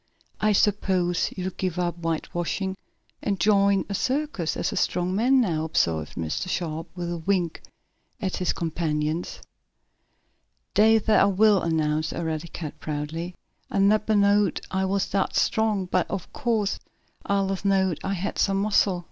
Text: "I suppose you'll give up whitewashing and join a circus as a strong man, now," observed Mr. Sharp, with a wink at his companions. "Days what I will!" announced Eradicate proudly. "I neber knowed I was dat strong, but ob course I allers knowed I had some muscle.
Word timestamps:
"I 0.39 0.51
suppose 0.51 1.31
you'll 1.37 1.51
give 1.57 1.77
up 1.77 1.95
whitewashing 1.99 2.75
and 3.21 3.39
join 3.39 3.85
a 3.87 3.93
circus 3.93 4.57
as 4.57 4.71
a 4.71 4.75
strong 4.75 5.13
man, 5.15 5.39
now," 5.39 5.63
observed 5.65 6.15
Mr. 6.15 6.49
Sharp, 6.49 6.87
with 6.95 7.11
a 7.11 7.19
wink 7.19 7.61
at 8.19 8.37
his 8.37 8.51
companions. 8.51 9.41
"Days 10.73 11.03
what 11.07 11.19
I 11.19 11.25
will!" 11.25 11.61
announced 11.61 12.13
Eradicate 12.13 12.79
proudly. 12.79 13.35
"I 13.69 13.77
neber 13.77 14.15
knowed 14.15 14.59
I 14.71 14.85
was 14.85 15.07
dat 15.07 15.35
strong, 15.35 15.85
but 15.85 16.09
ob 16.09 16.33
course 16.33 16.79
I 17.23 17.35
allers 17.35 17.63
knowed 17.63 17.99
I 18.03 18.13
had 18.13 18.39
some 18.39 18.57
muscle. 18.57 18.99